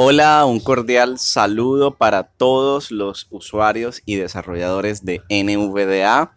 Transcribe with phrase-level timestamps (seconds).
[0.00, 6.36] Hola, un cordial saludo para todos los usuarios y desarrolladores de NVDA.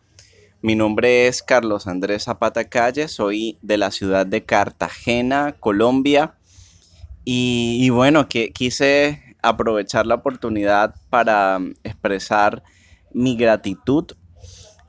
[0.63, 6.39] Mi nombre es Carlos Andrés Zapata Calle, soy de la ciudad de Cartagena, Colombia.
[7.23, 12.63] Y, bueno, quise aprovechar la oportunidad para expresar
[13.13, 14.07] mi gratitud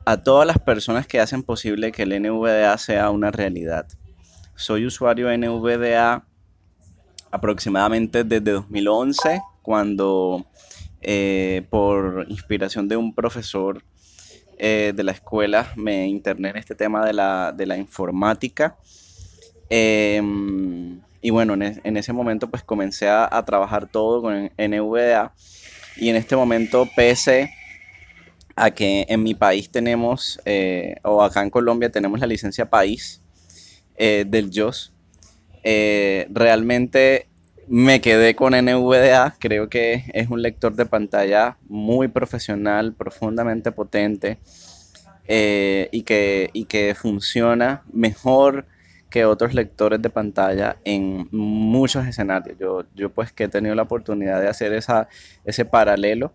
[0.03, 3.85] a todas las personas que hacen posible que el NVDA sea una realidad.
[4.55, 6.25] Soy usuario NVDA
[7.33, 10.45] aproximadamente desde 2011, cuando
[11.01, 13.83] eh, por inspiración de un profesor
[14.59, 18.77] eh, de la escuela me interné en este tema de la, informática.
[19.67, 25.33] Em, y bueno, en, ese momento pues comencé a, trabajar todo con NVDA
[25.97, 27.49] y en este momento pese
[28.55, 33.23] a que en mi país tenemos, eh, o acá en Colombia tenemos la licencia país
[33.97, 34.92] del JOS,
[35.63, 37.27] eh, realmente
[37.67, 44.37] me quedé con NVDA, creo que es un lector de pantalla muy profesional, profundamente potente
[45.27, 48.65] eh, y, que, que funciona mejor
[49.09, 52.57] que otros lectores de pantalla en muchos escenarios.
[52.59, 55.07] Yo, yo pues que he tenido la oportunidad de hacer esa,
[55.45, 56.33] ese paralelo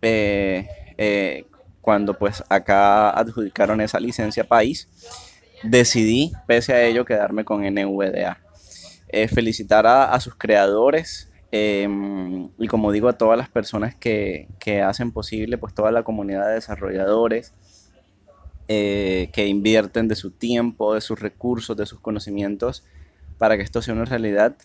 [0.00, 1.44] eh,
[1.84, 4.88] cuando pues acá adjudicaron esa licencia país,
[5.62, 8.43] decidí pese a ello quedarme con NVDA.
[9.16, 14.48] Eh, felicitar a, sus creadores em, y como digo a todas las personas que,
[14.84, 17.54] hacen posible, pues toda la comunidad de desarrolladores
[18.66, 22.82] eh, que invierten de su tiempo, de sus recursos, de sus conocimientos
[23.38, 24.56] para que esto sea una realidad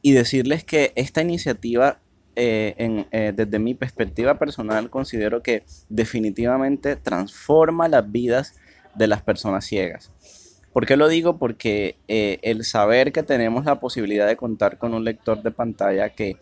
[0.00, 1.98] y decirles que esta iniciativa
[2.36, 8.54] eh, desde mi perspectiva personal considero que definitivamente transforma las vidas
[8.94, 10.10] de las personas ciegas.
[10.72, 11.36] ¿Por qué lo digo?
[11.36, 16.10] Porque eh, el saber que tenemos la posibilidad de contar con un lector de pantalla
[16.10, 16.36] que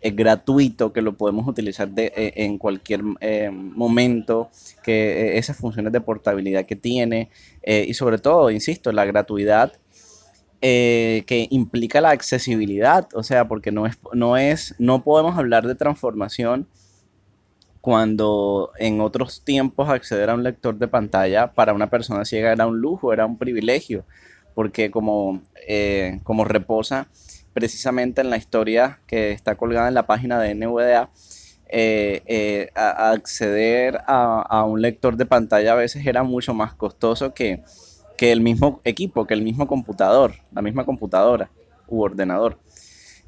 [0.00, 4.50] es gratuito, que lo podemos utilizar eh, en cualquier eh, momento,
[4.82, 7.30] que esas funciones de portabilidad que tiene
[7.64, 9.72] y sobre todo, insisto, la gratuidad
[10.60, 15.74] que implica la accesibilidad, o sea, porque no es, no es, no podemos hablar de
[15.74, 16.66] transformación
[17.80, 22.66] cuando en otros tiempos acceder a un lector de pantalla para una persona ciega era
[22.66, 24.04] un lujo, era un privilegio,
[24.54, 27.08] porque como, eh, como reposa
[27.52, 31.10] precisamente en la historia que está colgada en la página de NVDA,
[31.70, 37.62] eh, eh, acceder a, un lector de pantalla a veces era mucho más costoso que,
[38.16, 41.50] que el mismo equipo, que el mismo computador, la misma computadora
[41.86, 42.58] u ordenador.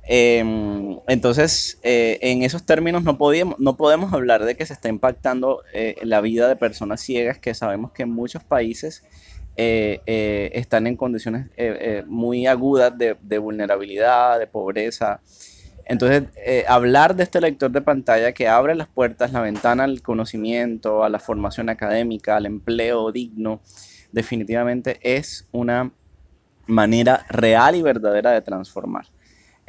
[0.05, 4.88] Em, entonces, eh, en esos términos no, podíamos, no podemos hablar de que se está
[4.88, 9.05] impactando eh, la vida de personas ciegas, que sabemos que en muchos países
[9.56, 11.49] eh, están en condiciones
[12.06, 15.21] muy agudas de, de, vulnerabilidad, de pobreza.
[15.84, 16.25] Entonces,
[16.69, 21.09] hablar de este lector de pantalla que abre las puertas, la ventana al conocimiento, a
[21.09, 23.60] la formación académica, al empleo digno,
[24.12, 25.93] definitivamente es una
[26.66, 29.06] manera real y verdadera de transformar.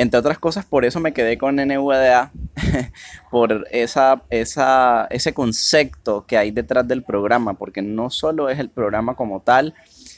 [0.02, 2.32] Entre otras cosas, por eso me quedé con NVDA,
[3.30, 8.72] por esa, esa, ese concepto que hay detrás del programa, porque no solo es el
[8.72, 9.76] programa como tal,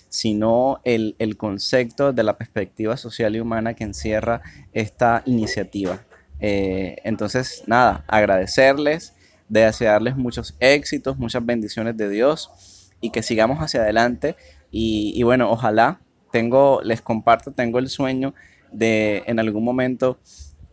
[0.08, 6.00] sino el, concepto de la perspectiva social y humana que encierra esta iniciativa.
[6.40, 9.14] Eh, entonces, nada, agradecerles,
[9.50, 14.38] desearles muchos éxitos, muchas bendiciones de Dios y que sigamos hacia adelante.
[14.72, 16.00] Y, y bueno, ojalá,
[16.32, 18.34] tengo, les comparto, tengo el sueño
[18.74, 20.18] de en algún momento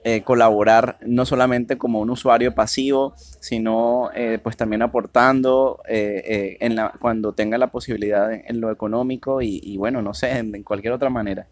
[0.02, 6.74] eh, colaborar no solamente como un usuario pasivo, sino eh, pues también aportando eh, en
[6.74, 11.10] la, cuando tenga la posibilidad en, lo económico y, bueno, no sé, en, cualquier otra
[11.10, 11.48] manera.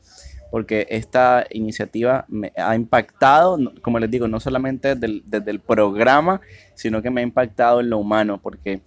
[0.51, 6.41] Porque esta iniciativa me ha impactado, como les digo, no solamente desde el, programa,
[6.75, 8.81] sino que me ha impactado en lo humano, porque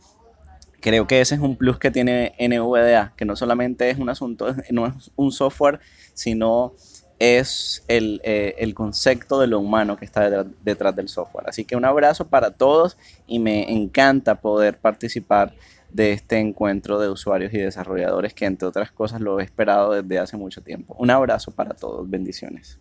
[0.79, 4.55] creo que ese es un plus que tiene NVDA, que no solamente es un asunto,
[4.72, 5.79] no es un software,
[6.16, 6.73] sino
[7.22, 10.28] es eh, el, concepto de lo humano que está
[10.64, 11.47] detrás, del software.
[11.47, 12.97] Así que un abrazo para todos
[13.28, 15.53] y me encanta poder participar
[15.91, 20.18] de este encuentro de usuarios y desarrolladores que entre otras cosas lo he esperado desde
[20.18, 20.96] hace mucho tiempo.
[20.97, 22.79] Un abrazo para todos, bendiciones.